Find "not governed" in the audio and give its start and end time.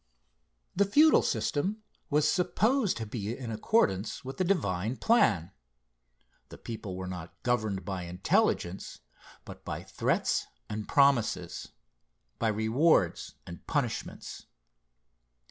7.05-7.85